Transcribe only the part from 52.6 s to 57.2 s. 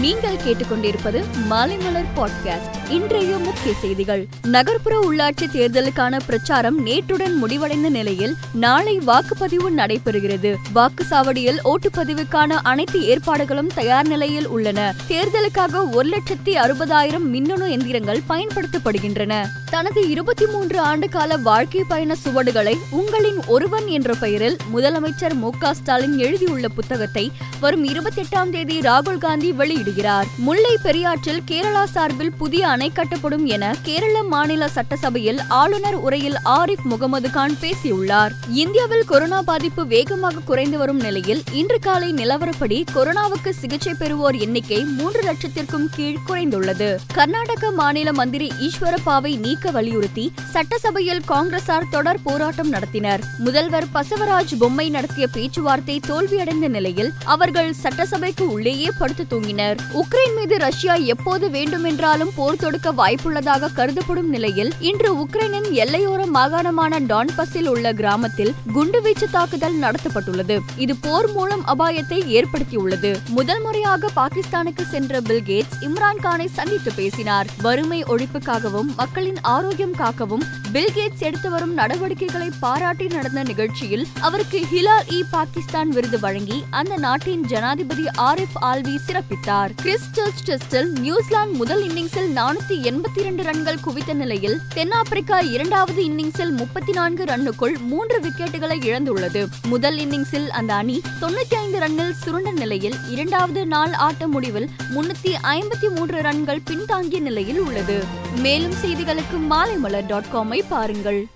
நடத்தினர். முதல்வர் பசவராஜ் பொம்மை நடத்திய பேச்சுவார்த்தை தோல்வியடைந்த நிலையில்